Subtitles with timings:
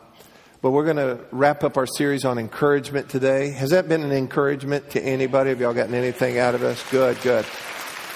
[0.63, 3.51] but we're going to wrap up our series on encouragement today.
[3.51, 5.51] Has that been an encouragement to anybody?
[5.51, 6.89] Have y'all gotten anything out of us?
[6.93, 7.45] Good, good.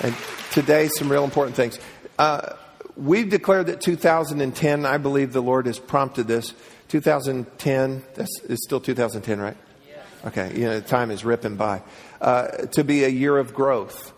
[0.00, 0.14] And
[0.52, 1.76] today, some real important things.
[2.20, 2.54] Uh,
[2.96, 6.54] we've declared that 2010, I believe the Lord has prompted this.
[6.88, 9.56] 2010, that's, it's still 2010, right?
[9.88, 10.02] Yeah.
[10.26, 11.82] Okay, you know, time is ripping by.
[12.20, 14.12] Uh, to be a year of growth.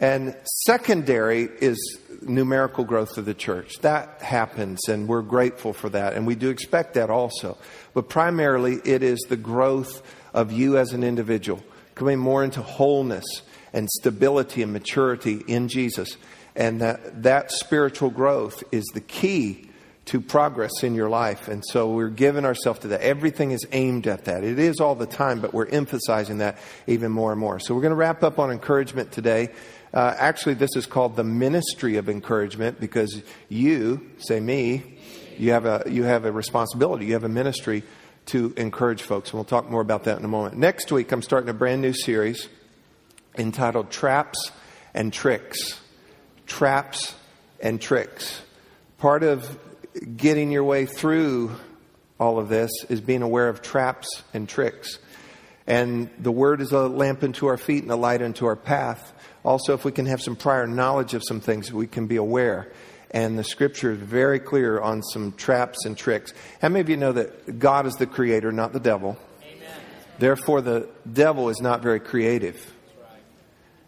[0.00, 0.36] And
[0.66, 3.78] secondary is numerical growth of the church.
[3.80, 7.58] That happens, and we're grateful for that, and we do expect that also.
[7.92, 10.02] But primarily, it is the growth
[10.32, 11.62] of you as an individual,
[11.94, 13.24] coming more into wholeness
[13.72, 16.16] and stability and maturity in Jesus.
[16.56, 19.70] And that, that spiritual growth is the key
[20.06, 21.48] to progress in your life.
[21.48, 23.00] And so we're giving ourselves to that.
[23.00, 24.44] Everything is aimed at that.
[24.44, 27.58] It is all the time, but we're emphasizing that even more and more.
[27.58, 29.48] So we're going to wrap up on encouragement today.
[29.92, 34.98] Uh, actually, this is called the ministry of encouragement because you, say me,
[35.38, 37.82] you have a, you have a responsibility, you have a ministry
[38.26, 39.30] to encourage folks.
[39.30, 40.58] And we'll talk more about that in a moment.
[40.58, 42.48] Next week, I'm starting a brand new series
[43.36, 44.52] entitled Traps
[44.92, 45.80] and Tricks.
[46.46, 47.14] Traps
[47.60, 48.42] and Tricks.
[48.98, 49.58] Part of
[50.16, 51.52] getting your way through
[52.18, 54.98] all of this is being aware of traps and tricks.
[55.66, 59.12] And the word is a lamp unto our feet and a light unto our path.
[59.44, 62.72] Also, if we can have some prior knowledge of some things, we can be aware.
[63.10, 66.32] And the scripture is very clear on some traps and tricks.
[66.60, 69.16] How many of you know that God is the creator, not the devil?
[69.42, 69.68] Amen.
[70.18, 72.73] Therefore, the devil is not very creative.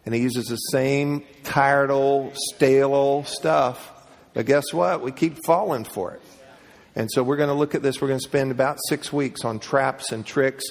[0.07, 3.93] And he uses the same tired old, stale old stuff
[4.37, 5.01] but guess what?
[5.01, 6.21] We keep falling for it.
[6.95, 8.03] And so we're going to look at this.
[8.03, 10.67] We're going to spend about six weeks on traps and tricks.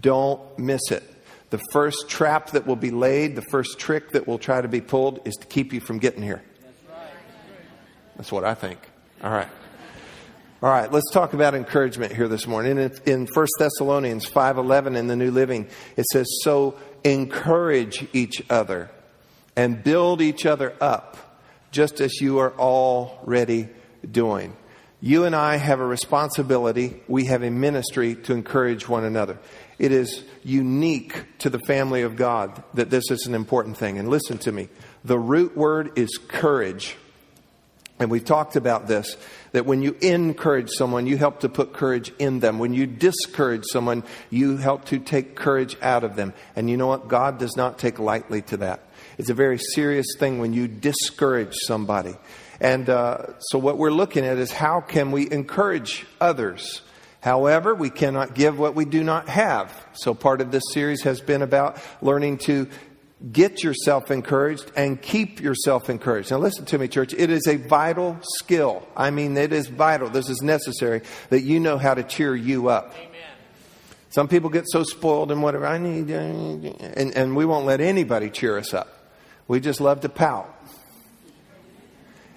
[0.00, 1.02] Don't miss it.
[1.48, 4.82] The first trap that will be laid, the first trick that will try to be
[4.82, 6.42] pulled is to keep you from getting here.
[8.18, 8.80] That's what I think.
[9.24, 9.48] All right.
[10.62, 12.78] All right, let's talk about encouragement here this morning.
[12.78, 16.78] In, in 1 Thessalonians 5.11 in the New Living, it says, So
[17.12, 18.90] encourage each other
[19.54, 21.16] and build each other up
[21.70, 23.68] just as you are already
[24.10, 24.56] doing.
[25.00, 29.38] You and I have a responsibility, we have a ministry to encourage one another.
[29.78, 33.98] It is unique to the family of God that this is an important thing.
[33.98, 34.68] And listen to me
[35.04, 36.96] the root word is courage.
[37.98, 39.16] And we've talked about this
[39.52, 42.58] that when you encourage someone, you help to put courage in them.
[42.58, 46.34] When you discourage someone, you help to take courage out of them.
[46.54, 47.08] And you know what?
[47.08, 48.80] God does not take lightly to that.
[49.16, 52.16] It's a very serious thing when you discourage somebody.
[52.60, 56.82] And uh, so, what we're looking at is how can we encourage others?
[57.20, 59.72] However, we cannot give what we do not have.
[59.94, 62.68] So, part of this series has been about learning to
[63.32, 66.30] get yourself encouraged and keep yourself encouraged.
[66.30, 67.14] Now, listen to me, church.
[67.14, 68.86] It is a vital skill.
[68.96, 70.10] I mean, it is vital.
[70.10, 72.94] This is necessary that you know how to cheer you up.
[72.94, 73.12] Amen.
[74.10, 78.30] Some people get so spoiled and whatever I need, and, and we won't let anybody
[78.30, 78.88] cheer us up.
[79.48, 80.52] We just love to pout.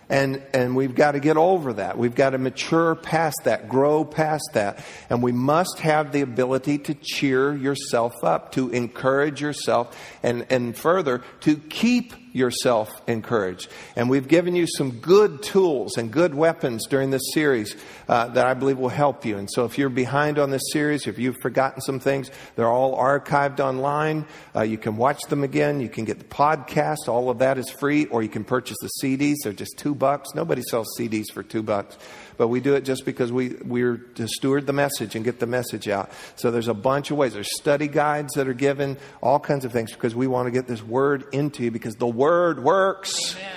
[0.10, 1.98] And, and we've got to get over that.
[1.98, 4.84] We've got to mature past that, grow past that.
[5.08, 10.76] And we must have the ability to cheer yourself up, to encourage yourself, and, and
[10.76, 13.70] further, to keep yourself encouraged.
[13.96, 17.76] And we've given you some good tools and good weapons during this series
[18.08, 19.38] uh, that I believe will help you.
[19.38, 22.98] And so if you're behind on this series, if you've forgotten some things, they're all
[22.98, 24.26] archived online.
[24.56, 25.80] Uh, you can watch them again.
[25.82, 27.08] You can get the podcast.
[27.08, 29.36] All of that is free, or you can purchase the CDs.
[29.44, 30.30] They're just two bucks.
[30.36, 31.98] Nobody sells CDs for two bucks
[32.40, 35.46] but we do it just because we, we're to steward the message and get the
[35.46, 36.10] message out.
[36.38, 37.34] So there's a bunch of ways.
[37.34, 40.66] There's study guides that are given, all kinds of things, because we want to get
[40.66, 43.36] this word into you because the word works.
[43.36, 43.52] Amen.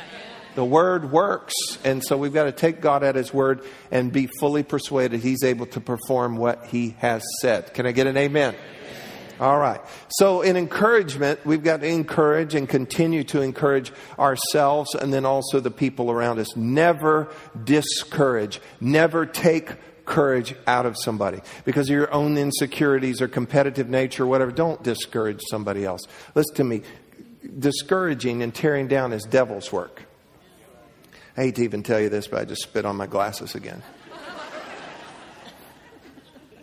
[0.57, 1.55] The word works.
[1.85, 5.45] And so we've got to take God at his word and be fully persuaded he's
[5.45, 7.73] able to perform what he has said.
[7.75, 8.57] Can I get an amen?
[9.43, 9.81] All right.
[10.09, 15.59] So, in encouragement, we've got to encourage and continue to encourage ourselves and then also
[15.59, 16.57] the people around us.
[16.57, 17.29] Never
[17.65, 18.61] discourage.
[18.81, 24.27] Never take courage out of somebody because of your own insecurities or competitive nature or
[24.29, 24.53] whatever.
[24.53, 26.03] Don't discourage somebody else.
[26.37, 26.83] Listen to me.
[27.59, 30.05] Discouraging and tearing down is devil's work.
[31.37, 33.83] I hate to even tell you this, but I just spit on my glasses again.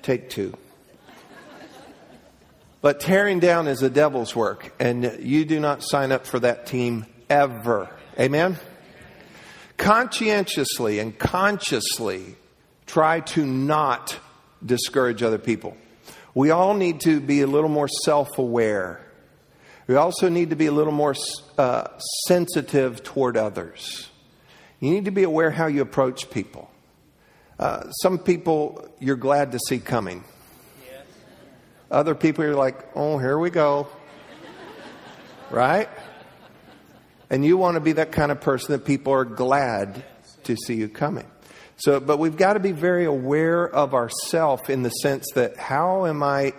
[0.02, 0.58] Take two.
[2.82, 6.66] But tearing down is the devil's work, and you do not sign up for that
[6.66, 7.90] team ever.
[8.20, 8.58] Amen?
[9.80, 12.36] conscientiously and consciously
[12.86, 14.20] try to not
[14.64, 15.76] discourage other people.
[16.36, 19.02] We all need to be a little more self aware.
[19.88, 21.16] We also need to be a little more
[21.58, 21.88] uh,
[22.28, 24.10] sensitive toward others.
[24.80, 26.70] You need to be aware how you approach people.
[27.58, 30.24] Uh, some people you're glad to see coming.
[31.92, 33.88] Other people you're like, oh, here we go.
[35.50, 35.90] right?
[37.30, 40.04] And you want to be that kind of person that people are glad
[40.44, 41.26] to see you coming.
[41.78, 46.06] So, but we've got to be very aware of ourself in the sense that how
[46.06, 46.54] am I,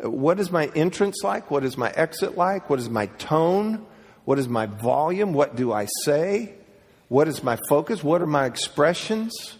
[0.00, 1.50] what is my entrance like?
[1.50, 2.68] What is my exit like?
[2.68, 3.86] What is my tone?
[4.24, 5.32] What is my volume?
[5.32, 6.54] What do I say?
[7.08, 8.02] What is my focus?
[8.02, 9.56] What are my expressions?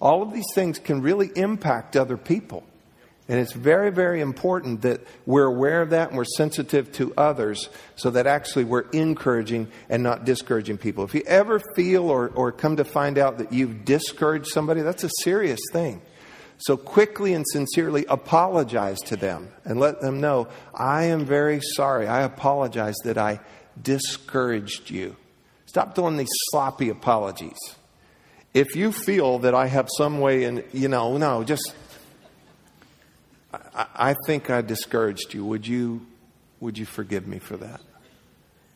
[0.00, 2.64] All of these things can really impact other people.
[3.28, 7.68] And it's very, very important that we're aware of that and we're sensitive to others
[7.94, 11.04] so that actually we're encouraging and not discouraging people.
[11.04, 15.04] If you ever feel or, or come to find out that you've discouraged somebody, that's
[15.04, 16.00] a serious thing.
[16.56, 22.08] So quickly and sincerely apologize to them and let them know, I am very sorry.
[22.08, 23.40] I apologize that I
[23.80, 25.16] discouraged you.
[25.66, 27.58] Stop doing these sloppy apologies.
[28.54, 31.74] If you feel that I have some way in, you know, no, just
[33.52, 35.44] I, think I discouraged you.
[35.44, 36.06] Would you,
[36.60, 37.80] would you forgive me for that?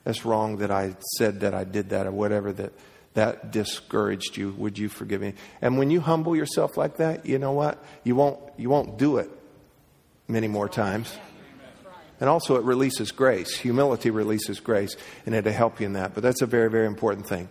[0.04, 2.72] That's wrong that I said that I did that or whatever that
[3.14, 4.52] that discouraged you.
[4.52, 5.34] Would you forgive me?
[5.60, 7.82] And when you humble yourself like that, you know what?
[8.04, 9.30] You won't you won't do it
[10.28, 11.14] many more times.
[12.20, 13.56] And also, it releases grace.
[13.56, 14.96] Humility releases grace,
[15.26, 16.14] and it'll help you in that.
[16.14, 17.48] But that's a very, very important thing.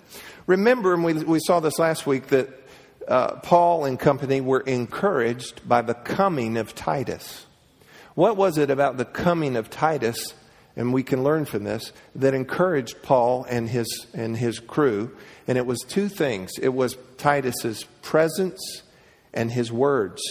[0.48, 2.61] Remember, and we, we saw this last week, that
[3.07, 7.45] uh, Paul and company were encouraged by the coming of Titus.
[8.15, 10.33] What was it about the coming of Titus,
[10.75, 15.15] and we can learn from this, that encouraged Paul and his, and his crew?
[15.48, 18.83] And it was two things it was Titus's presence
[19.33, 20.21] and his words.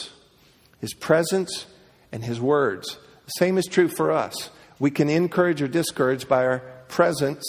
[0.81, 1.67] His presence
[2.12, 2.99] and his words.
[3.26, 4.50] The same is true for us.
[4.78, 6.58] We can encourage or discourage by our
[6.88, 7.44] presence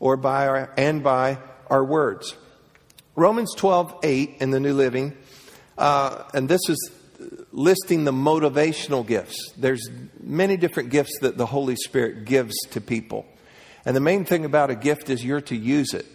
[0.00, 1.38] or by our, and by
[1.68, 2.36] our words.
[3.18, 5.12] Romans 12, 8 in the New Living,
[5.76, 6.92] uh, and this is
[7.50, 9.52] listing the motivational gifts.
[9.56, 9.90] There's
[10.22, 13.26] many different gifts that the Holy Spirit gives to people.
[13.84, 16.06] And the main thing about a gift is you're to use it.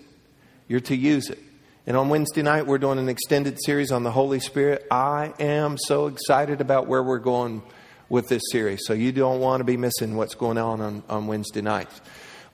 [0.69, 1.39] You're to use it.
[1.85, 4.87] And on Wednesday night, we're doing an extended series on the Holy Spirit.
[4.89, 7.63] I am so excited about where we're going
[8.07, 8.79] with this series.
[8.85, 11.99] So you don't want to be missing what's going on on, on Wednesday nights.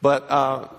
[0.02, 0.70] But uh,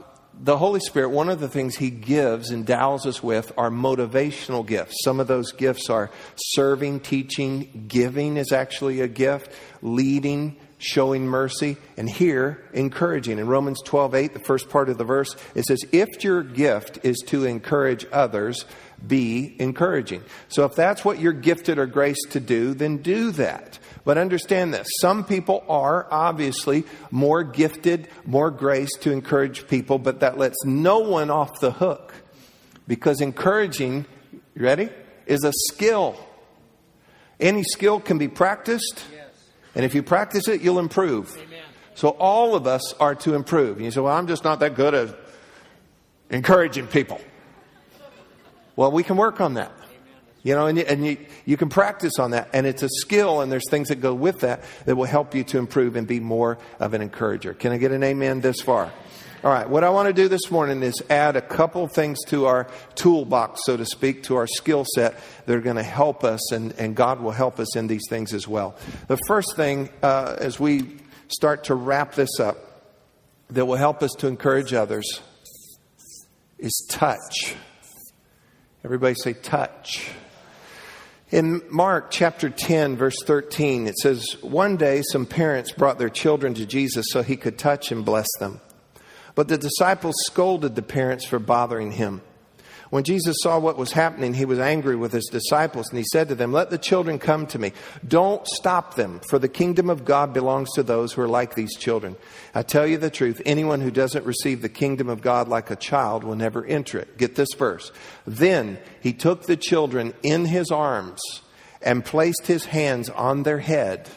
[0.43, 4.97] the Holy Spirit, one of the things He gives, endows us with, are motivational gifts.
[5.05, 9.53] Some of those gifts are serving, teaching, giving is actually a gift,
[9.83, 13.39] leading, showing mercy, and here, encouraging.
[13.39, 17.01] In Romans 12 8, the first part of the verse, it says, If your gift
[17.03, 18.65] is to encourage others,
[19.06, 20.23] be encouraging.
[20.49, 23.79] So if that's what you're gifted or graced to do, then do that.
[24.05, 30.20] But understand this some people are obviously more gifted, more grace to encourage people, but
[30.20, 32.14] that lets no one off the hook.
[32.87, 34.06] Because encouraging,
[34.55, 34.88] you ready,
[35.26, 36.17] is a skill.
[37.38, 39.05] Any skill can be practiced,
[39.75, 41.37] and if you practice it, you'll improve.
[41.94, 43.76] So all of us are to improve.
[43.76, 45.17] And you say, Well, I'm just not that good at
[46.31, 47.20] encouraging people.
[48.76, 49.72] Well, we can work on that.
[50.43, 52.48] You know, and, you, and you, you can practice on that.
[52.55, 55.44] And it's a skill, and there's things that go with that that will help you
[55.44, 57.53] to improve and be more of an encourager.
[57.53, 58.91] Can I get an amen this far?
[59.43, 62.44] All right, what I want to do this morning is add a couple things to
[62.44, 66.53] our toolbox, so to speak, to our skill set that are going to help us,
[66.53, 68.77] and, and God will help us in these things as well.
[69.08, 70.98] The first thing, uh, as we
[71.29, 72.58] start to wrap this up,
[73.48, 75.22] that will help us to encourage others
[76.58, 77.56] is touch.
[78.82, 80.10] Everybody say touch.
[81.31, 86.55] In Mark chapter 10, verse 13, it says, One day some parents brought their children
[86.55, 88.60] to Jesus so he could touch and bless them.
[89.34, 92.22] But the disciples scolded the parents for bothering him.
[92.91, 96.29] When Jesus saw what was happening, he was angry with his disciples and he said
[96.29, 97.73] to them, Let the children come to me.
[98.06, 101.77] Don't stop them, for the kingdom of God belongs to those who are like these
[101.77, 102.17] children.
[102.53, 105.77] I tell you the truth, anyone who doesn't receive the kingdom of God like a
[105.77, 107.17] child will never enter it.
[107.17, 107.93] Get this verse.
[108.27, 111.20] Then he took the children in his arms
[111.81, 114.09] and placed his hands on their head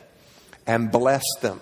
[0.66, 1.62] and blessed them.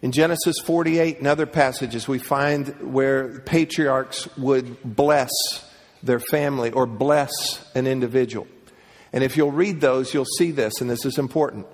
[0.00, 5.32] In Genesis 48 and other passages, we find where patriarchs would bless
[6.02, 7.30] their family or bless
[7.74, 8.46] an individual.
[9.12, 11.66] And if you'll read those, you'll see this, and this is important.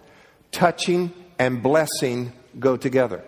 [0.52, 3.24] Touching and blessing go together.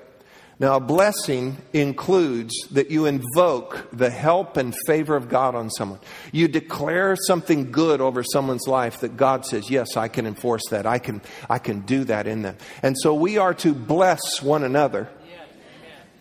[0.58, 5.98] Now, a blessing includes that you invoke the help and favor of God on someone.
[6.32, 10.86] You declare something good over someone's life that God says, Yes, I can enforce that.
[10.86, 12.56] I can, I can do that in them.
[12.82, 15.10] And so we are to bless one another.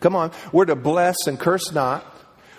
[0.02, 0.32] Come on.
[0.52, 2.06] We're to bless and curse not.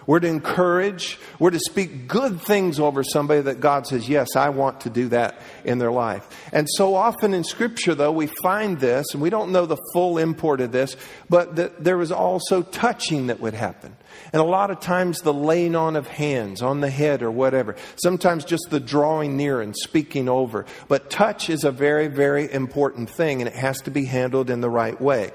[0.07, 1.19] We're to encourage.
[1.39, 5.09] We're to speak good things over somebody that God says, Yes, I want to do
[5.09, 6.29] that in their life.
[6.53, 10.19] And so often in Scripture, though, we find this, and we don't know the full
[10.19, 10.97] import of this,
[11.29, 13.97] but that there was also touching that would happen.
[14.33, 17.77] And a lot of times the laying on of hands on the head or whatever.
[17.97, 20.67] Sometimes just the drawing near and speaking over.
[20.89, 24.61] But touch is a very, very important thing, and it has to be handled in
[24.61, 25.33] the right way.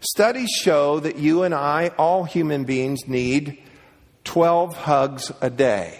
[0.00, 3.63] Studies show that you and I, all human beings, need
[4.24, 5.98] 12 hugs a day.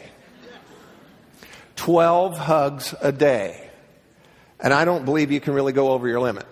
[1.76, 3.70] 12 hugs a day.
[4.60, 6.46] And I don't believe you can really go over your limit.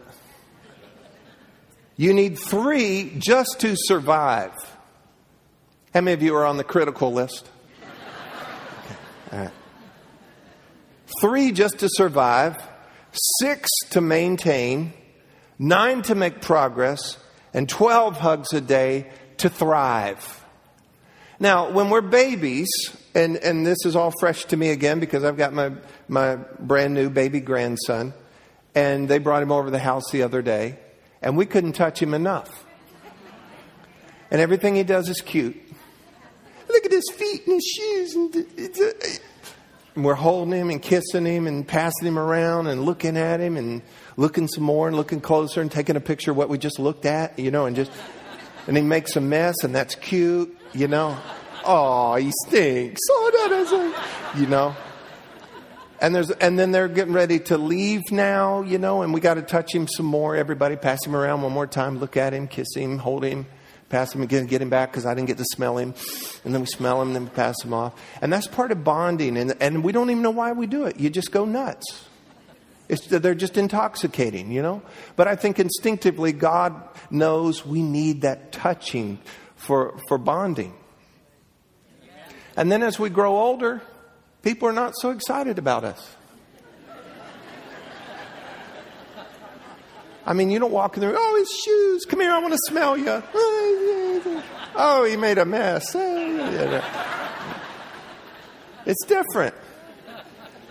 [1.96, 4.52] You need three just to survive.
[5.94, 7.48] How many of you are on the critical list?
[9.30, 9.50] Right.
[11.20, 12.62] Three just to survive,
[13.40, 14.92] six to maintain,
[15.58, 17.18] nine to make progress,
[17.54, 20.41] and 12 hugs a day to thrive.
[21.42, 22.70] Now, when we're babies,
[23.16, 25.72] and, and this is all fresh to me again because I've got my,
[26.06, 28.14] my brand new baby grandson,
[28.76, 30.78] and they brought him over the house the other day,
[31.20, 32.64] and we couldn't touch him enough.
[34.30, 35.56] And everything he does is cute.
[36.68, 38.14] Look at his feet and his shoes.
[38.14, 38.36] And,
[39.96, 43.56] and we're holding him and kissing him and passing him around and looking at him
[43.56, 43.82] and
[44.16, 47.04] looking some more and looking closer and taking a picture of what we just looked
[47.04, 47.90] at, you know, and just,
[48.68, 51.16] and he makes a mess and that's cute you know?
[51.64, 53.00] Oh, he stinks.
[53.10, 54.74] Oh, that is you know?
[56.00, 59.34] And there's and then they're getting ready to leave now, you know, and we got
[59.34, 60.34] to touch him some more.
[60.34, 63.46] Everybody pass him around one more time, look at him, kiss him, hold him,
[63.88, 65.94] pass him again, get him back because I didn't get to smell him.
[66.44, 68.00] And then we smell him, then we pass him off.
[68.20, 69.36] And that's part of bonding.
[69.36, 70.98] And, and we don't even know why we do it.
[70.98, 72.08] You just go nuts.
[72.88, 74.82] It's, they're just intoxicating, you know?
[75.14, 76.74] But I think instinctively God
[77.10, 79.20] knows we need that touching
[79.62, 80.74] for, for bonding.
[82.56, 83.82] And then as we grow older,
[84.42, 86.16] people are not so excited about us.
[90.24, 92.60] I mean, you don't walk in there, oh, his shoes, come here, I want to
[92.68, 93.22] smell you.
[94.74, 95.94] Oh, he made a mess.
[98.84, 99.54] It's different.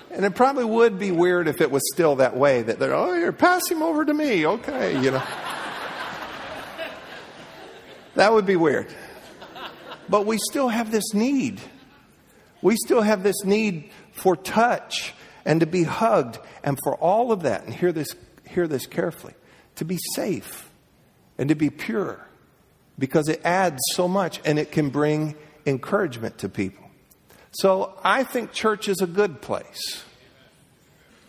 [0.09, 3.13] And it probably would be weird if it was still that way that they're, oh,
[3.13, 4.45] you're passing over to me.
[4.45, 5.23] Okay, you know.
[8.15, 8.87] That would be weird.
[10.09, 11.61] But we still have this need.
[12.61, 15.13] We still have this need for touch
[15.45, 17.63] and to be hugged and for all of that.
[17.63, 18.15] And hear this,
[18.47, 19.33] hear this carefully
[19.75, 20.69] to be safe
[21.37, 22.19] and to be pure
[22.99, 26.89] because it adds so much and it can bring encouragement to people.
[27.51, 30.03] So I think church is a good place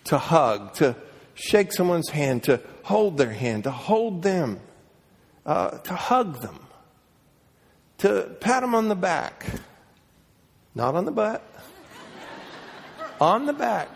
[0.04, 0.96] to hug, to
[1.34, 4.60] shake someone's hand, to hold their hand, to hold them,
[5.46, 6.58] uh, to hug them
[8.02, 9.46] to pat him on the back,
[10.74, 11.40] not on the butt,
[13.20, 13.88] on the back.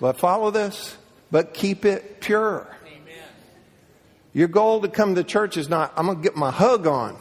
[0.00, 0.96] But follow this,
[1.32, 2.68] but keep it pure.
[2.86, 3.24] Amen.
[4.34, 7.16] Your goal to come to church is not, I'm going to get my hug on.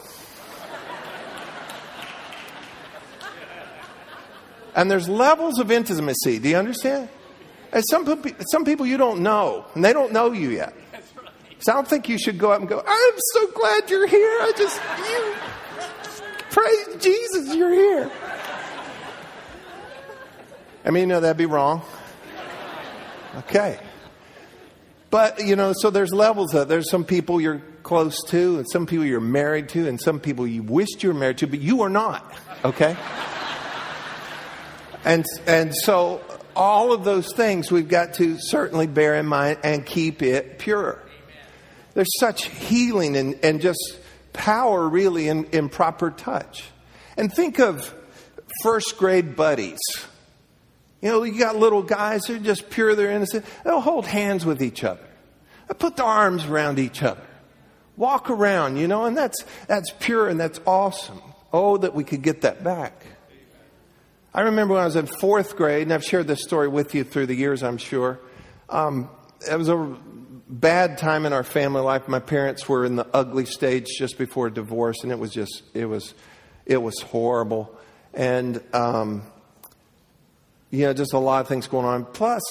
[4.76, 6.38] and there's levels of intimacy.
[6.38, 7.10] Do you understand?
[7.72, 10.76] And some, some people you don't know, and they don't know you yet.
[11.60, 14.38] So I don't think you should go up and go, I'm so glad you're here.
[14.42, 18.12] I just, you, praise Jesus, you're here.
[20.84, 21.82] I mean, no, that'd be wrong.
[23.38, 23.80] Okay.
[25.10, 28.86] But, you know, so there's levels of There's some people you're close to, and some
[28.86, 31.84] people you're married to, and some people you wished you were married to, but you
[31.84, 32.38] are not.
[32.64, 32.96] Okay?
[35.06, 36.22] and, and so
[36.56, 41.02] all of those things we've got to certainly bear in mind and keep it pure.
[41.96, 43.98] There's such healing and, and just
[44.34, 46.66] power, really, in, in proper touch.
[47.18, 47.92] And think of
[48.62, 49.80] first grade buddies.
[51.02, 53.46] You know, you got little guys, they're just pure, they're innocent.
[53.64, 55.08] They'll hold hands with each other.
[55.68, 57.22] They'll put their arms around each other.
[57.98, 61.22] Walk around, you know, and that's, that's pure and that's awesome.
[61.54, 63.06] Oh, that we could get that back.
[64.34, 67.06] I remember when I was in fourth grade, and I've shared this story with you
[67.06, 68.20] through the years, I'm sure.
[68.70, 69.10] Um,
[69.50, 69.96] it was a
[70.48, 72.08] bad time in our family life.
[72.08, 75.86] My parents were in the ugly stage just before divorce, and it was just it
[75.86, 76.14] was
[76.66, 77.76] it was horrible,
[78.14, 79.24] and um,
[80.72, 82.06] you know, just a lot of things going on.
[82.06, 82.44] Plus,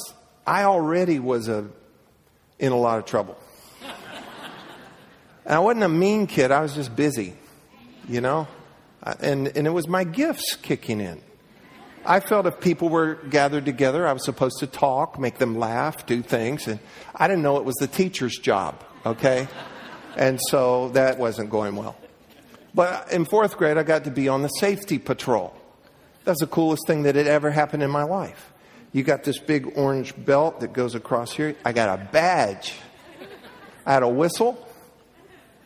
[0.46, 1.68] I already was a
[2.58, 3.38] in a lot of trouble.
[5.44, 7.34] And I wasn't a mean kid, I was just busy,
[8.08, 8.48] you know?
[9.20, 11.20] And, and it was my gifts kicking in.
[12.06, 16.06] I felt if people were gathered together, I was supposed to talk, make them laugh,
[16.06, 16.68] do things.
[16.68, 16.78] And
[17.14, 19.48] I didn't know it was the teacher's job, okay?
[20.16, 21.96] And so that wasn't going well.
[22.74, 25.56] But in fourth grade, I got to be on the safety patrol.
[26.24, 28.52] That's the coolest thing that had ever happened in my life.
[28.92, 31.56] You got this big orange belt that goes across here.
[31.64, 32.74] I got a badge.
[33.86, 34.68] I had a whistle.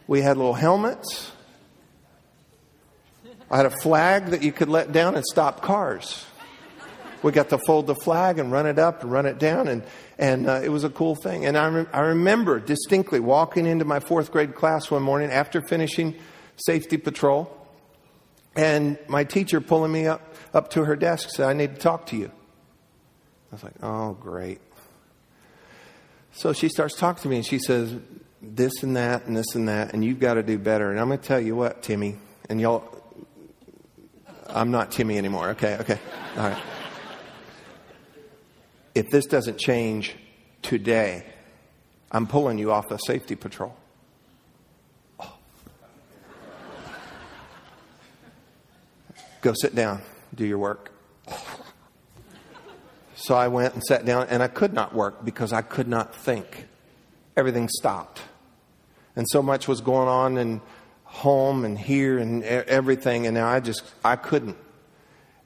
[0.07, 1.31] We had little helmets.
[3.51, 6.25] I had a flag that you could let down and stop cars.
[7.23, 9.83] We got to fold the flag and run it up and run it down, and,
[10.19, 11.47] and uh, it was a cool thing.
[11.47, 15.61] And I, re- I remember distinctly walking into my fourth grade class one morning after
[15.61, 16.15] finishing
[16.57, 17.55] safety patrol,
[18.55, 22.07] and my teacher pulling me up, up to her desk said, I need to talk
[22.07, 22.31] to you.
[23.51, 24.61] I was like, oh, great.
[26.33, 27.95] So she starts talking to me and she says,
[28.41, 30.91] this and that and this and that, and you've got to do better.
[30.91, 32.17] And I'm going to tell you what, Timmy,
[32.49, 32.85] and y'all,
[34.49, 35.51] I'm not Timmy anymore.
[35.51, 35.99] Okay, okay.
[36.37, 36.63] All right.
[38.99, 40.17] If this doesn't change
[40.61, 41.25] today,
[42.11, 43.77] I'm pulling you off a safety patrol.
[45.21, 45.39] Oh.
[49.41, 50.03] Go sit down,
[50.35, 50.91] do your work.
[53.15, 56.13] So I went and sat down, and I could not work because I could not
[56.13, 56.67] think.
[57.37, 58.21] Everything stopped.
[59.15, 60.61] And so much was going on in
[61.05, 64.57] home and here and everything, and now I just, I couldn't.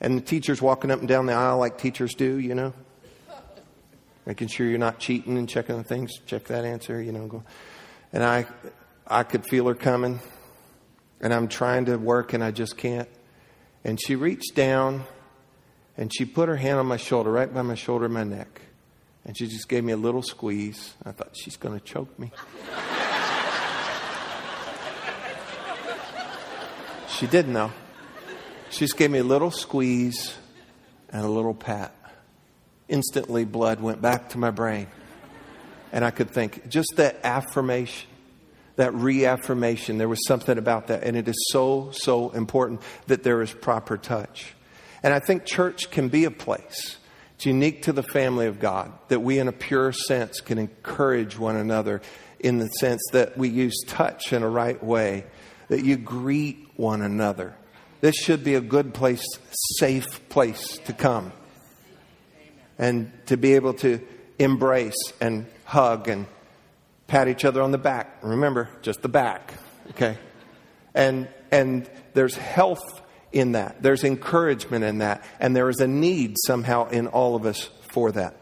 [0.01, 2.73] And the teacher's walking up and down the aisle like teachers do, you know,
[4.27, 7.43] making sure you're not cheating and checking the things, check that answer, you know.
[8.13, 8.47] And I,
[9.07, 10.21] I could feel her coming,
[11.21, 13.09] and I'm trying to work, and I just can't.
[13.85, 15.05] And she reached down
[15.97, 18.63] and she put her hand on my shoulder, right by my shoulder my neck.
[19.25, 20.95] And she just gave me a little squeeze.
[21.05, 22.33] I thought, she's going to choke me.
[27.09, 27.71] she didn't, though.
[28.71, 30.35] She just gave me a little squeeze
[31.11, 31.95] and a little pat.
[32.93, 34.87] Instantly, blood went back to my brain.
[35.93, 38.07] And I could think, just that affirmation,
[38.77, 41.03] that reaffirmation, there was something about that.
[41.03, 44.53] And it is so, so important that there is proper touch.
[45.03, 46.99] And I think church can be a place.
[47.37, 51.39] It's unique to the family of God that we, in a pure sense, can encourage
[51.39, 52.03] one another
[52.41, 55.25] in the sense that we use touch in a right way,
[55.69, 57.57] that you greet one another.
[58.03, 59.25] This should be a good place,
[59.79, 61.33] safe place to come
[62.83, 64.01] and to be able to
[64.39, 66.27] embrace and hug and
[67.07, 68.19] pat each other on the back.
[68.23, 69.55] Remember, just the back,
[69.91, 70.19] okay?
[70.95, 73.83] And and there's health in that.
[73.83, 75.25] There's encouragement in that.
[75.39, 78.37] And there is a need somehow in all of us for that.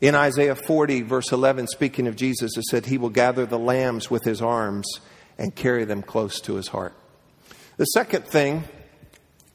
[0.00, 4.10] In Isaiah 40, verse 11, speaking of Jesus, it said, He will gather the lambs
[4.10, 5.00] with His arms
[5.36, 6.94] and carry them close to His heart.
[7.76, 8.64] The second thing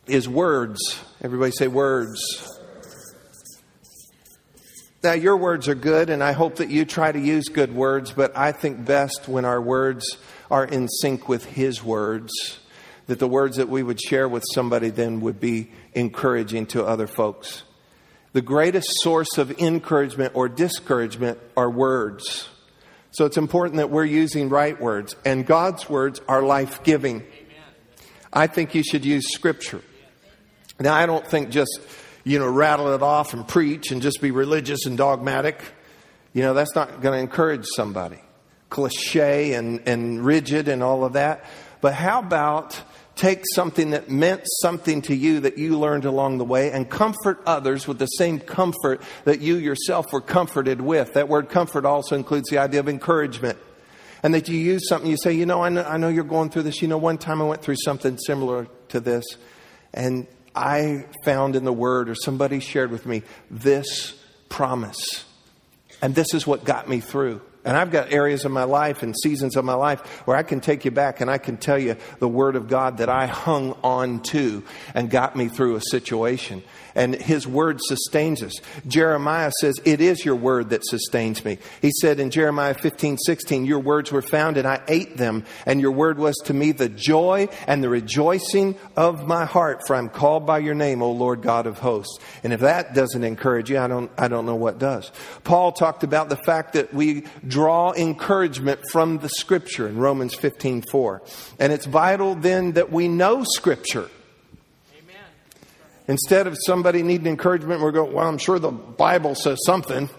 [0.08, 1.00] is words.
[1.22, 2.22] Everybody say words.
[5.06, 8.12] Now, your words are good, and I hope that you try to use good words,
[8.12, 10.18] but I think best when our words
[10.50, 12.34] are in sync with His words
[13.06, 17.06] that the words that we would share with somebody then would be encouraging to other
[17.06, 17.62] folks.
[18.34, 22.50] The greatest source of encouragement or discouragement are words.
[23.12, 27.24] So it's important that we're using right words, and God's words are life giving.
[28.34, 29.82] I think you should use scripture.
[30.80, 31.80] Now, I don't think just,
[32.26, 35.62] you know, rattle it off and preach and just be religious and dogmatic.
[36.34, 38.20] You know, that's not going to encourage somebody.
[38.70, 41.46] Cliche and, and rigid and all of that.
[41.80, 42.82] But how about
[43.16, 47.42] take something that meant something to you that you learned along the way and comfort
[47.46, 51.14] others with the same comfort that you yourself were comforted with.
[51.14, 53.58] That word comfort also includes the idea of encouragement.
[54.24, 56.50] And that you use something, you say, you know I, know, I know you're going
[56.50, 56.82] through this.
[56.82, 59.24] You know, one time I went through something similar to this,
[59.94, 64.16] and I found in the Word, or somebody shared with me, this
[64.50, 65.26] promise.
[66.02, 67.42] And this is what got me through.
[67.66, 70.62] And I've got areas of my life and seasons of my life where I can
[70.62, 73.76] take you back and I can tell you the Word of God that I hung
[73.84, 74.64] on to
[74.94, 76.62] and got me through a situation
[76.96, 78.54] and his word sustains us.
[78.88, 81.58] Jeremiah says, It is your word that sustains me.
[81.82, 85.82] He said in Jeremiah 15, 16, Your words were found and I ate them, and
[85.82, 90.10] your word was to me the joy and the rejoicing of my heart, for I'm
[90.10, 92.18] called by your name, O Lord God of hosts.
[92.44, 95.12] And if that doesn't encourage you, I don't, I don't know what does.
[95.44, 100.84] Paul talked about the fact that we draw encouragement from the scripture in Romans 15,
[100.90, 101.22] 4.
[101.60, 104.10] And it's vital then that we know scripture.
[106.08, 110.10] Instead of somebody needing encouragement, we're going, well, I'm sure the Bible says something.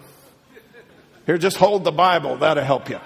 [1.27, 2.37] Here, just hold the Bible.
[2.39, 3.01] That'll help you.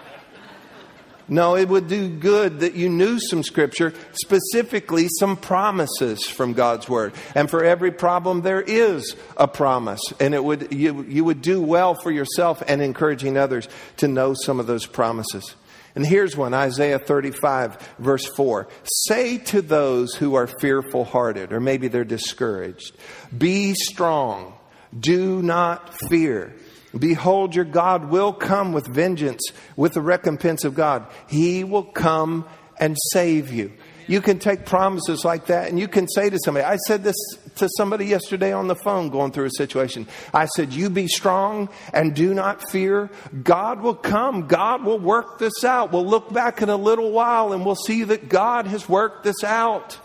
[1.30, 6.88] No, it would do good that you knew some scripture, specifically some promises from God's
[6.88, 7.14] word.
[7.36, 10.00] And for every problem, there is a promise.
[10.18, 14.34] And it would, you, you would do well for yourself and encouraging others to know
[14.34, 15.54] some of those promises.
[15.94, 18.68] And here's one Isaiah 35, verse 4.
[19.09, 22.96] Say to those who are fearful hearted, or maybe they're discouraged,
[23.37, 24.55] be strong,
[24.98, 26.55] do not fear.
[26.96, 29.42] Behold, your God will come with vengeance,
[29.76, 31.07] with the recompense of God.
[31.29, 32.46] He will come
[32.79, 33.72] and save you.
[34.09, 37.14] You can take promises like that and you can say to somebody, I said this
[37.61, 40.07] to somebody yesterday on the phone going through a situation.
[40.35, 43.11] I said, You be strong and do not fear.
[43.42, 44.49] God will come.
[44.49, 45.92] God will work this out.
[45.92, 49.44] We'll look back in a little while and we'll see that God has worked this
[49.44, 49.99] out.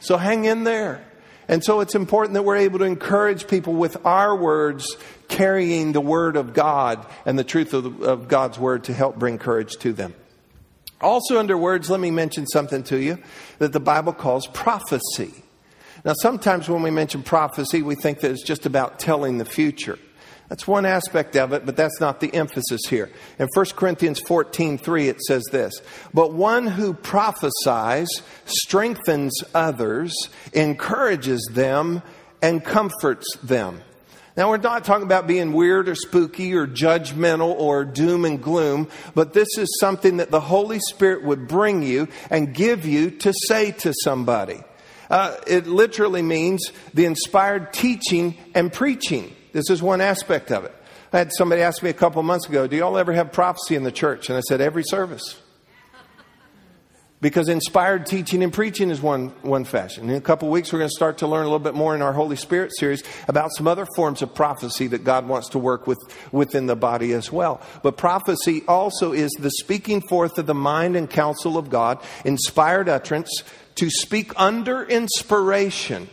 [0.00, 1.04] So hang in there.
[1.46, 4.96] And so it's important that we're able to encourage people with our words,
[5.28, 9.36] carrying the word of God and the truth of, of God's word to help bring
[9.36, 10.14] courage to them.
[11.00, 13.18] Also, under words, let me mention something to you
[13.58, 15.32] that the Bible calls prophecy.
[16.04, 19.98] Now, sometimes when we mention prophecy, we think that it's just about telling the future.
[20.48, 23.08] That's one aspect of it, but that's not the emphasis here.
[23.38, 25.80] In 1 Corinthians 14 3, it says this
[26.12, 28.08] But one who prophesies
[28.46, 30.12] strengthens others,
[30.52, 32.02] encourages them,
[32.42, 33.82] and comforts them.
[34.36, 38.88] Now, we're not talking about being weird or spooky or judgmental or doom and gloom,
[39.14, 43.32] but this is something that the Holy Spirit would bring you and give you to
[43.46, 44.60] say to somebody.
[45.10, 49.34] Uh, it literally means the inspired teaching and preaching.
[49.52, 50.74] This is one aspect of it.
[51.12, 53.82] I had somebody ask me a couple months ago, Do y'all ever have prophecy in
[53.82, 54.28] the church?
[54.28, 55.40] And I said, Every service.
[57.22, 60.08] Because inspired teaching and preaching is one, one fashion.
[60.08, 62.00] In a couple weeks, we're going to start to learn a little bit more in
[62.00, 65.86] our Holy Spirit series about some other forms of prophecy that God wants to work
[65.86, 65.98] with
[66.32, 67.60] within the body as well.
[67.82, 72.88] But prophecy also is the speaking forth of the mind and counsel of God, inspired
[72.88, 73.42] utterance,
[73.80, 76.06] to speak under inspiration,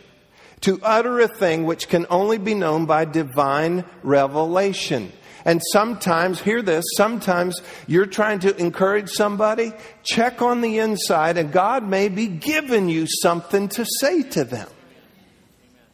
[0.62, 5.12] to utter a thing which can only be known by divine revelation.
[5.44, 11.52] And sometimes, hear this, sometimes you're trying to encourage somebody, check on the inside, and
[11.52, 14.68] God may be giving you something to say to them.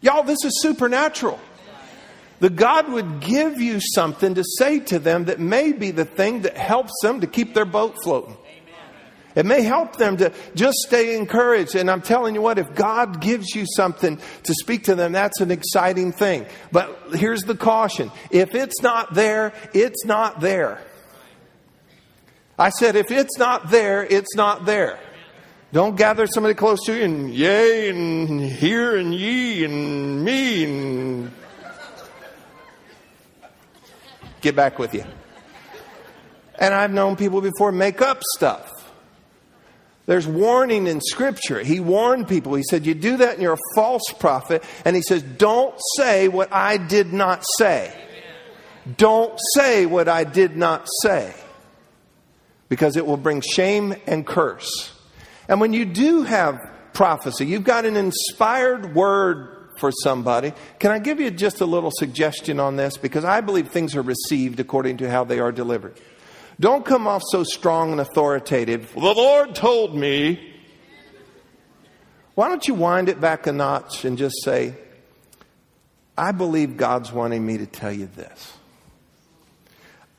[0.00, 1.40] Y'all, this is supernatural.
[2.38, 6.42] The God would give you something to say to them that may be the thing
[6.42, 8.36] that helps them to keep their boat floating.
[9.34, 11.74] It may help them to just stay encouraged.
[11.74, 15.40] And I'm telling you what, if God gives you something to speak to them, that's
[15.40, 16.46] an exciting thing.
[16.70, 20.80] But here's the caution if it's not there, it's not there.
[22.56, 25.00] I said, if it's not there, it's not there.
[25.72, 31.32] Don't gather somebody close to you and yay and here and ye and me and
[34.40, 35.04] get back with you.
[36.60, 38.70] And I've known people before make up stuff.
[40.06, 41.62] There's warning in Scripture.
[41.62, 42.54] He warned people.
[42.54, 44.62] He said, You do that and you're a false prophet.
[44.84, 47.92] And he says, Don't say what I did not say.
[48.96, 51.34] Don't say what I did not say.
[52.68, 54.92] Because it will bring shame and curse.
[55.48, 56.58] And when you do have
[56.92, 60.52] prophecy, you've got an inspired word for somebody.
[60.78, 62.96] Can I give you just a little suggestion on this?
[62.96, 65.98] Because I believe things are received according to how they are delivered.
[66.64, 68.90] Don't come off so strong and authoritative.
[68.94, 70.54] The Lord told me.
[72.36, 74.74] Why don't you wind it back a notch and just say,
[76.16, 78.54] I believe God's wanting me to tell you this.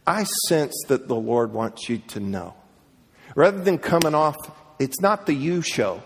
[0.05, 2.53] I sense that the Lord wants you to know.
[3.33, 4.37] Rather than coming off,
[4.77, 6.03] it's not the you show.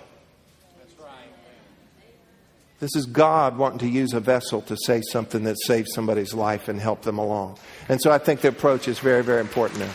[2.79, 6.69] This is God wanting to use a vessel to say something that saves somebody's life
[6.69, 7.57] and help them along.
[7.89, 9.93] And so I think the approach is very, very important now.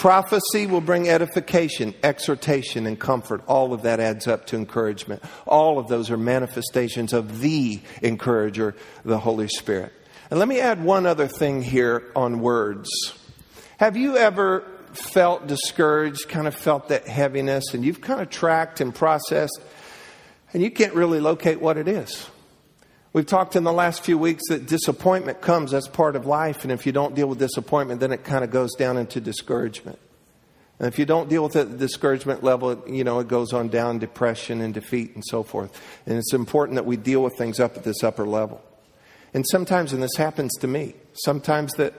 [0.00, 3.42] Prophecy will bring edification, exhortation, and comfort.
[3.46, 5.22] All of that adds up to encouragement.
[5.46, 9.92] All of those are manifestations of the encourager, the Holy Spirit.
[10.30, 12.88] And let me add one other thing here on words.
[13.76, 18.80] Have you ever felt discouraged, kind of felt that heaviness, and you've kind of tracked
[18.80, 19.60] and processed,
[20.54, 22.26] and you can't really locate what it is?
[23.12, 26.70] We've talked in the last few weeks that disappointment comes, that's part of life, and
[26.70, 29.98] if you don't deal with disappointment, then it kind of goes down into discouragement.
[30.78, 33.52] And if you don't deal with it at the discouragement level, you know, it goes
[33.52, 35.78] on down depression and defeat and so forth.
[36.06, 38.62] And it's important that we deal with things up at this upper level.
[39.34, 41.92] And sometimes, and this happens to me, sometimes that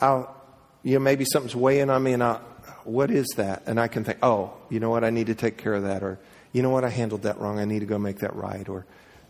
[0.00, 0.36] I'll,
[0.82, 2.42] you know, maybe something's weighing on me and I'll,
[2.84, 3.64] what is that?
[3.66, 6.04] And I can think, oh, you know what, I need to take care of that.
[6.04, 6.20] Or,
[6.52, 8.68] you know what, I handled that wrong, I need to go make that right.
[8.68, 8.86] Or,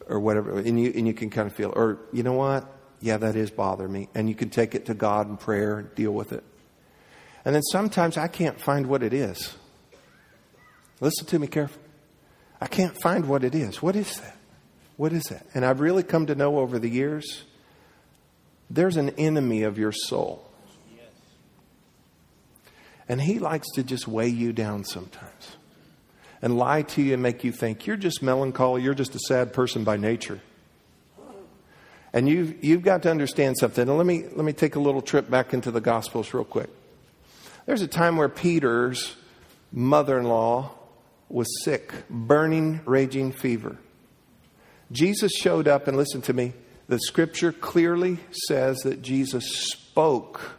[0.08, 2.66] or whatever, and you, and you can kind of feel, or you know what?
[3.00, 4.08] Yeah, that is bothering me.
[4.14, 6.44] And you can take it to God in prayer and deal with it.
[7.44, 9.54] And then sometimes I can't find what it is.
[11.00, 11.84] Listen to me carefully.
[12.60, 13.82] I can't find what it is.
[13.82, 14.36] What is that?
[14.96, 15.46] What is that?
[15.54, 17.44] And I've really come to know over the years
[18.70, 20.42] there's an enemy of your soul.
[23.08, 25.56] And he likes to just weigh you down sometimes
[26.42, 29.52] and lie to you and make you think you're just melancholy, you're just a sad
[29.52, 30.40] person by nature.
[32.12, 33.86] And you've, you've got to understand something.
[33.86, 36.70] And let me, let me take a little trip back into the Gospels real quick.
[37.66, 39.16] There's a time where Peter's
[39.72, 40.70] mother in law
[41.28, 43.76] was sick, burning, raging fever.
[44.92, 46.52] Jesus showed up, and listen to me.
[46.88, 50.56] The scripture clearly says that Jesus spoke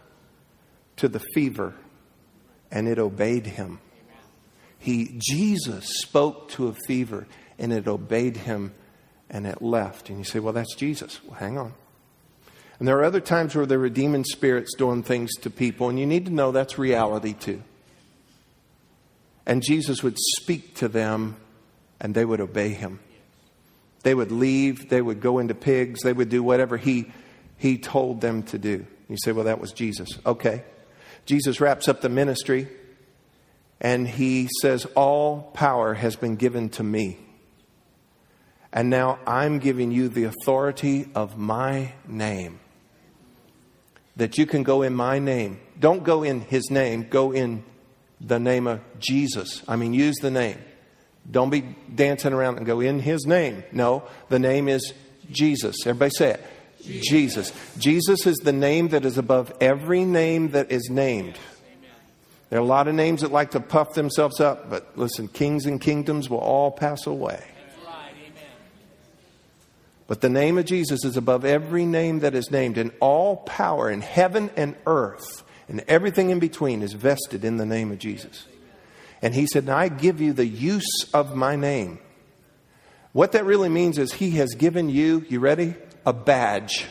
[0.98, 1.74] to the fever
[2.70, 3.80] and it obeyed him.
[4.88, 7.28] He, Jesus spoke to a fever
[7.60, 8.74] and it obeyed him
[9.30, 10.08] and it left.
[10.08, 11.22] And you say, well, that's Jesus.
[11.26, 11.74] Well, hang on.
[12.80, 16.00] And there are other times where there are demon spirits doing things to people, and
[16.00, 17.62] you need to know that's reality too.
[19.46, 21.36] And Jesus would speak to them
[22.00, 23.02] and they would obey him.
[24.04, 27.12] They would leave, they would go into pigs, they would do whatever he,
[27.58, 28.88] he told them to do.
[29.10, 30.08] You say, well, that was Jesus.
[30.26, 30.64] Okay.
[31.26, 32.70] Jesus wraps up the ministry
[33.80, 37.18] and he says, All power has been given to me.
[38.74, 42.60] And now I'm giving you the authority of my name.
[44.18, 45.60] That you can go in my name.
[45.80, 47.64] Don't go in his name, go in
[48.20, 49.64] the name of Jesus.
[49.68, 50.58] I mean, use the name.
[51.30, 53.64] Don't be dancing around and go in his name.
[53.72, 54.94] No, the name is
[55.32, 55.76] Jesus.
[55.86, 56.46] Everybody say it.
[57.02, 57.52] Jesus.
[57.78, 61.38] Jesus is the name that is above every name that is named.
[62.50, 65.66] There are a lot of names that like to puff themselves up, but listen, kings
[65.66, 67.44] and kingdoms will all pass away.
[70.08, 73.90] But the name of Jesus is above every name that is named, and all power
[73.90, 78.46] in heaven and earth and everything in between is vested in the name of Jesus.
[79.22, 82.00] And he said, I give you the use of my name.
[83.12, 85.76] What that really means is he has given you, you ready?
[86.06, 86.86] A badge.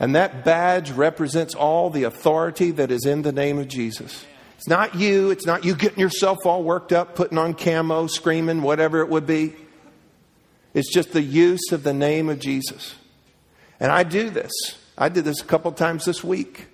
[0.00, 4.26] And that badge represents all the authority that is in the name of Jesus.
[4.56, 8.62] It's not you, it's not you getting yourself all worked up, putting on camo, screaming,
[8.62, 9.54] whatever it would be.
[10.74, 12.94] It's just the use of the name of Jesus.
[13.78, 14.52] And I do this.
[14.98, 16.66] I did this a couple times this week.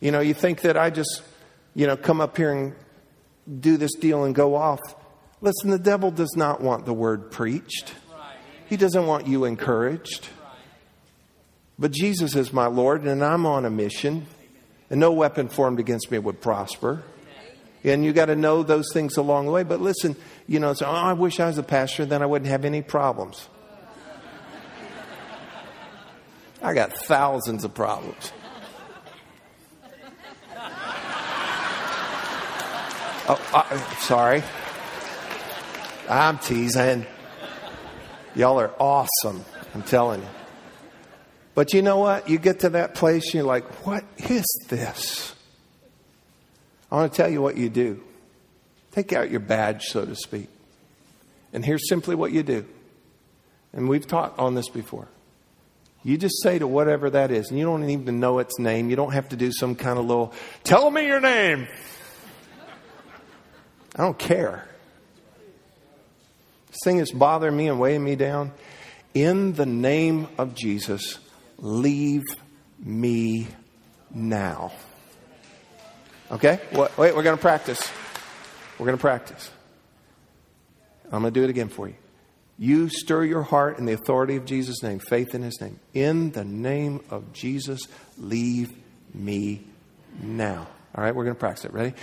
[0.00, 1.22] You know, you think that I just
[1.78, 2.74] you know, come up here and
[3.60, 4.80] do this deal and go off.
[5.40, 7.94] Listen, the devil does not want the word preached,
[8.66, 10.28] he doesn't want you encouraged.
[11.78, 14.26] But Jesus is my Lord, and I'm on a mission,
[14.90, 17.04] and no weapon formed against me would prosper.
[17.84, 19.62] And you got to know those things along the way.
[19.62, 20.16] But listen,
[20.48, 22.82] you know, so, oh, I wish I was a pastor, then I wouldn't have any
[22.82, 23.48] problems.
[26.60, 28.32] I got thousands of problems.
[33.30, 34.42] Oh, uh, sorry.
[36.08, 37.06] I'm teasing.
[38.34, 39.44] Y'all are awesome.
[39.74, 40.28] I'm telling you.
[41.58, 42.28] But you know what?
[42.28, 45.34] You get to that place, and you're like, what is this?
[46.88, 48.00] I want to tell you what you do.
[48.92, 50.48] Take out your badge, so to speak.
[51.52, 52.64] And here's simply what you do.
[53.72, 55.08] And we've taught on this before.
[56.04, 58.88] You just say to whatever that is, and you don't even know its name.
[58.88, 61.66] You don't have to do some kind of little, tell me your name.
[63.96, 64.68] I don't care.
[66.68, 68.52] This thing is bothering me and weighing me down.
[69.12, 71.18] In the name of Jesus,
[71.58, 72.24] leave
[72.78, 73.48] me
[74.14, 74.72] now.
[76.30, 76.60] Okay?
[76.72, 77.80] Wait, we're going to practice.
[78.78, 79.50] We're going to practice.
[81.04, 81.94] I'm going to do it again for you.
[82.58, 85.78] You stir your heart in the authority of Jesus' name, faith in his name.
[85.94, 87.86] In the name of Jesus,
[88.18, 88.70] leave
[89.14, 89.64] me
[90.20, 90.66] now.
[90.94, 91.72] All right, we're going to practice it.
[91.72, 91.94] Ready?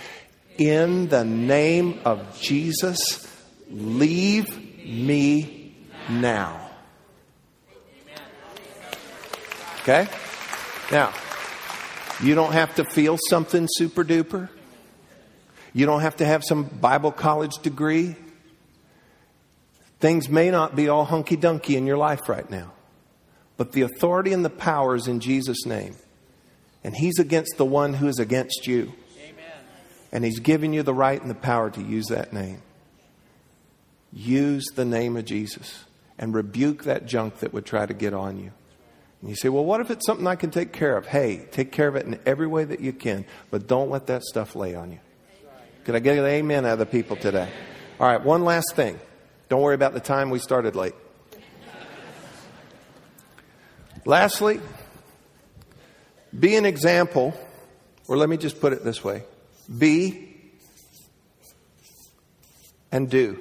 [0.58, 3.26] in the name of Jesus,
[3.70, 4.46] leave
[4.86, 5.76] me
[6.08, 6.65] now.
[9.88, 10.08] Okay?
[10.90, 11.14] Now,
[12.20, 14.48] you don't have to feel something super duper.
[15.72, 18.16] You don't have to have some Bible college degree.
[20.00, 22.72] Things may not be all hunky dunky in your life right now,
[23.56, 25.94] but the authority and the power is in Jesus' name.
[26.82, 28.92] And He's against the one who is against you.
[29.20, 29.44] Amen.
[30.10, 32.60] And He's given you the right and the power to use that name.
[34.12, 35.84] Use the name of Jesus
[36.18, 38.50] and rebuke that junk that would try to get on you.
[39.20, 41.06] And you say, well, what if it's something I can take care of?
[41.06, 44.22] Hey, take care of it in every way that you can, but don't let that
[44.22, 44.98] stuff lay on you.
[45.84, 47.48] Can I get an amen out of the people today?
[47.98, 48.98] All right, one last thing.
[49.48, 50.94] Don't worry about the time we started late.
[54.04, 54.60] Lastly,
[56.38, 57.34] be an example
[58.08, 59.24] Or let me just put it this way
[59.78, 60.22] be
[62.92, 63.40] and do.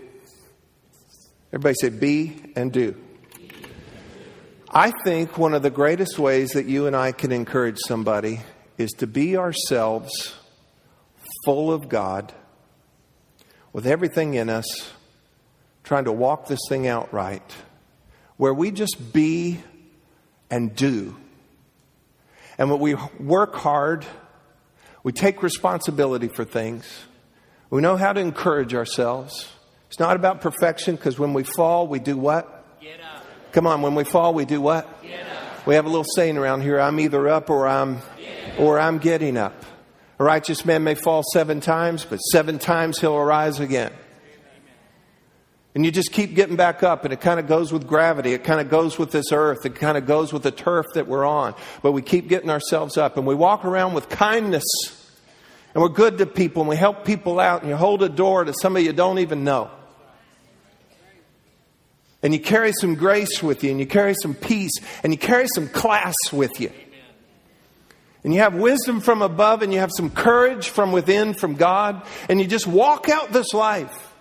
[1.53, 2.95] Everybody say be and do.
[4.77, 8.41] I think one of the greatest ways that you and I can encourage somebody
[8.77, 10.35] is to be ourselves
[11.45, 12.33] full of God,
[13.71, 14.91] with everything in us,
[15.85, 17.55] trying to walk this thing out right,
[18.35, 19.61] where we just be
[20.51, 21.15] and do.
[22.57, 24.05] And when we work hard,
[25.03, 26.85] we take responsibility for things,
[27.69, 29.47] we know how to encourage ourselves.
[29.87, 32.65] It's not about perfection because when we fall, we do what?
[33.55, 34.85] Come on, when we fall, we do what?
[35.65, 37.99] We have a little saying around here I'm either up or I'm,
[38.59, 39.63] or I'm getting up.
[40.19, 43.93] A righteous man may fall seven times, but seven times he'll arise again.
[45.73, 48.33] And you just keep getting back up, and it kind of goes with gravity.
[48.33, 49.65] It kind of goes with this earth.
[49.65, 51.55] It kind of goes with the turf that we're on.
[51.81, 54.65] But we keep getting ourselves up, and we walk around with kindness.
[55.73, 58.43] And we're good to people, and we help people out, and you hold a door
[58.43, 59.71] to somebody you don't even know.
[62.25, 64.71] And you carry some grace with you, and you carry some peace,
[65.03, 66.71] and you carry some class with you.
[68.23, 72.01] And you have wisdom from above, and you have some courage from within, from God,
[72.27, 74.11] and you just walk out this life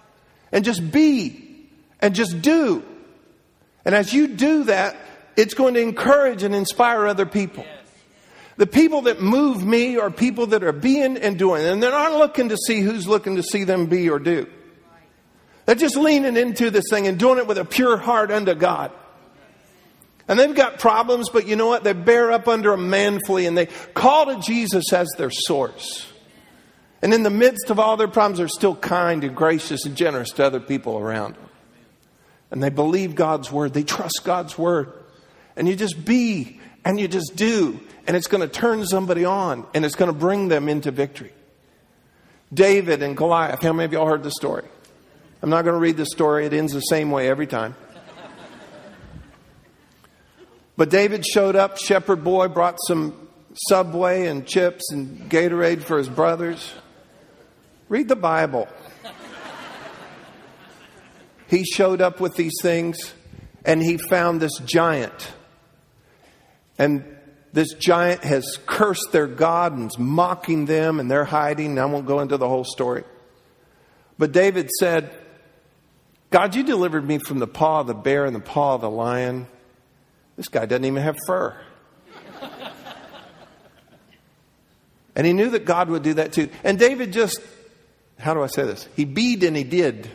[0.53, 1.67] and just be
[1.99, 2.85] and just do.
[3.87, 4.99] And as you do that,
[5.35, 7.65] it's going to encourage and inspire other people.
[8.59, 12.13] The people that move me are people that are being and doing, and they're not
[12.13, 14.47] looking to see who's looking to see them be or do.
[15.67, 18.93] They're just leaning into this thing and doing it with a pure heart unto God.
[20.27, 21.85] And they've got problems, but you know what?
[21.85, 26.07] They bear up under them manfully and they call to Jesus as their source.
[27.03, 30.31] And in the midst of all their problems, they're still kind and gracious and generous
[30.33, 31.49] to other people around them.
[32.51, 34.93] And they believe God's word, they trust God's word.
[35.57, 39.67] And you just be and you just do, and it's going to turn somebody on
[39.73, 41.33] and it's going to bring them into victory.
[42.53, 44.65] David and Goliath, how many of y'all heard the story?
[45.45, 47.77] I'm not going to read the story, it ends the same way every time.
[50.75, 53.29] But David showed up, shepherd boy, brought some
[53.69, 56.73] Subway and chips and Gatorade for his brothers.
[57.91, 58.69] Read the Bible.
[61.49, 63.13] he showed up with these things
[63.67, 65.31] and he found this giant.
[66.79, 67.05] And
[67.53, 71.79] this giant has cursed their God and is mocking them and they're hiding.
[71.79, 73.05] I won't go into the whole story.
[74.17, 75.15] But David said,
[76.35, 78.91] God, you delivered me from the paw of the bear and the paw of the
[78.91, 79.47] lion.
[80.37, 81.57] This guy doesn't even have fur.
[85.15, 86.49] and he knew that God would do that too.
[86.65, 87.41] And David just,
[88.19, 88.89] how do I say this?
[88.97, 90.11] He beed and he did.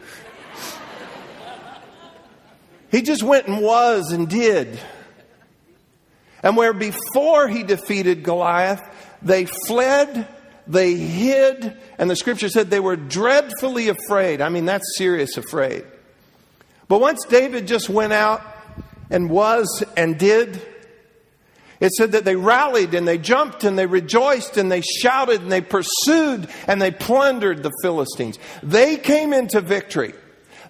[2.92, 4.78] he just went and was and did.
[6.44, 8.82] And where before he defeated Goliath,
[9.22, 10.28] they fled,
[10.68, 14.42] they hid, and the scripture said they were dreadfully afraid.
[14.42, 15.86] I mean, that's serious afraid.
[16.90, 18.42] But once David just went out
[19.10, 20.62] and was and did.
[21.80, 25.52] It said that they rallied and they jumped and they rejoiced and they shouted and
[25.52, 28.38] they pursued and they plundered the Philistines.
[28.62, 30.14] They came into victory.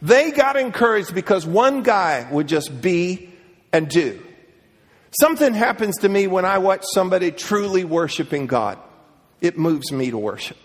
[0.01, 3.34] They got encouraged because one guy would just be
[3.73, 4.23] and do.
[5.19, 8.77] Something happens to me when I watch somebody truly worshiping God.
[9.41, 10.58] It moves me to worship.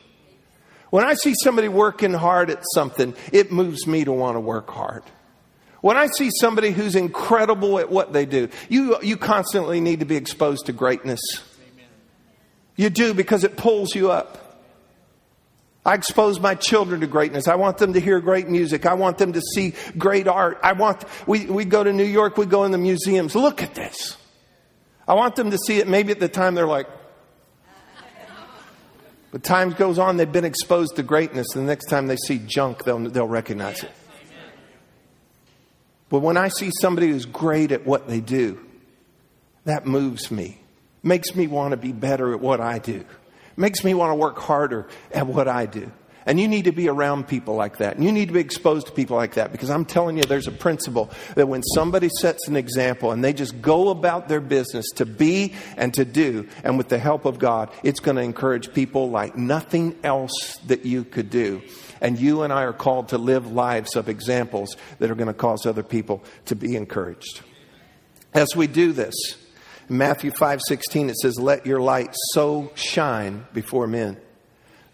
[0.91, 4.69] When I see somebody working hard at something, it moves me to want to work
[4.71, 5.03] hard.
[5.85, 10.07] When I see somebody who's incredible at what they do, you, you constantly need to
[10.07, 11.21] be exposed to greatness.
[12.75, 14.63] You do because it pulls you up.
[15.85, 17.49] I expose my children to greatness.
[17.49, 18.87] I want them to hear great music.
[18.87, 20.59] I want them to see great art.
[20.63, 23.35] I want, we, we go to New York, we go in the museums.
[23.35, 24.17] Look at this.
[25.07, 25.87] I want them to see it.
[25.87, 26.89] Maybe at the time they're like,
[29.33, 31.49] but time goes on, they've been exposed to greatness.
[31.53, 33.91] The next time they see junk, they'll, they'll recognize it.
[36.15, 38.65] But when I see somebody who's great at what they do,
[39.65, 40.61] that moves me,
[41.03, 43.05] makes me want to be better at what I do,
[43.57, 45.91] makes me want to work harder at what I do.
[46.27, 47.97] And you need to be around people like that.
[47.97, 50.47] And you need to be exposed to people like that because I'm telling you, there's
[50.47, 54.87] a principle that when somebody sets an example and they just go about their business
[54.97, 58.73] to be and to do, and with the help of God, it's going to encourage
[58.73, 61.63] people like nothing else that you could do.
[62.01, 65.35] And you and I are called to live lives of examples that are going to
[65.35, 67.43] cause other people to be encouraged.
[68.33, 69.15] As we do this,
[69.89, 74.17] in Matthew 5 16, it says, Let your light so shine before men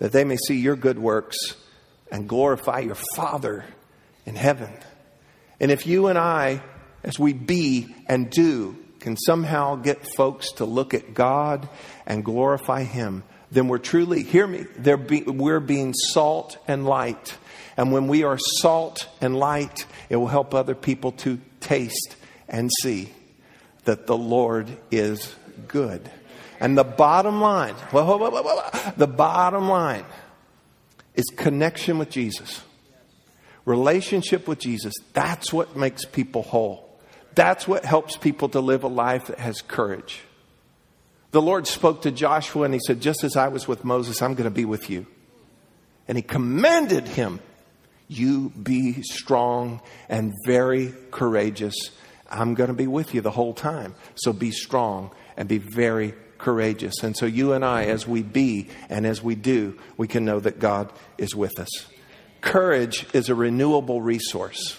[0.00, 1.36] that they may see your good works
[2.10, 3.64] and glorify your Father
[4.26, 4.70] in heaven.
[5.60, 6.62] And if you and I,
[7.04, 11.68] as we be and do, can somehow get folks to look at God
[12.06, 17.36] and glorify Him, then we're truly, hear me, be, we're being salt and light.
[17.76, 22.16] And when we are salt and light, it will help other people to taste
[22.48, 23.12] and see
[23.84, 25.34] that the Lord is
[25.66, 26.10] good.
[26.60, 30.04] And the bottom line, whoa, whoa, whoa, the bottom line
[31.14, 32.62] is connection with Jesus.
[33.64, 34.92] Relationship with Jesus.
[35.14, 36.86] That's what makes people whole.
[37.34, 40.20] That's what helps people to live a life that has courage.
[41.30, 44.34] The Lord spoke to Joshua and he said, Just as I was with Moses, I'm
[44.34, 45.06] going to be with you.
[46.08, 47.40] And he commanded him,
[48.08, 51.74] You be strong and very courageous.
[52.28, 53.94] I'm going to be with you the whole time.
[54.16, 57.02] So be strong and be very courageous.
[57.02, 60.40] And so you and I, as we be and as we do, we can know
[60.40, 61.68] that God is with us.
[62.40, 64.78] Courage is a renewable resource.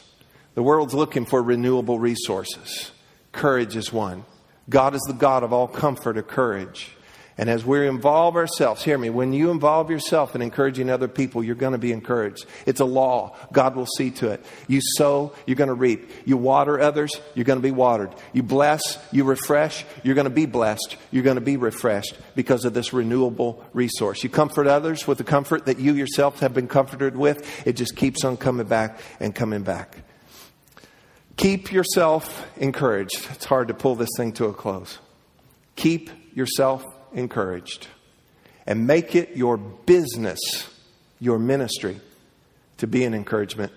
[0.56, 2.92] The world's looking for renewable resources.
[3.32, 4.26] Courage is one.
[4.70, 6.92] God is the God of all comfort or courage.
[7.38, 11.44] And as we involve ourselves, hear me, when you involve yourself in encouraging other people,
[11.44, 12.46] you're going to be encouraged.
[12.66, 13.36] It's a law.
[13.52, 14.46] God will see to it.
[14.68, 16.10] You sow, you're going to reap.
[16.26, 18.14] You water others, you're going to be watered.
[18.34, 20.98] You bless, you refresh, you're going to be blessed.
[21.10, 24.24] You're going to be refreshed because of this renewable resource.
[24.24, 27.66] You comfort others with the comfort that you yourself have been comforted with.
[27.66, 29.98] It just keeps on coming back and coming back.
[31.38, 33.26] Keep yourself encouraged.
[33.32, 35.00] It's hard to pull this thing to a close.
[35.76, 36.84] Keep yourself
[37.14, 37.88] encouraged
[38.66, 40.40] and make it your business,
[41.20, 42.00] your ministry,
[42.78, 43.72] to be an encouragement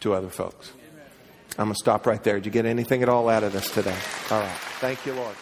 [0.00, 0.72] to other folks.
[1.58, 2.36] I'm going to stop right there.
[2.36, 3.96] Did you get anything at all out of this today?
[4.30, 4.58] All right.
[4.80, 5.36] Thank you, Lord.